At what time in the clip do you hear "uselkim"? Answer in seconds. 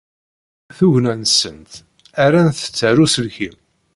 3.05-3.55